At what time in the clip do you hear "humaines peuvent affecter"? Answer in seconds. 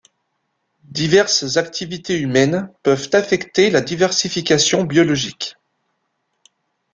2.17-3.69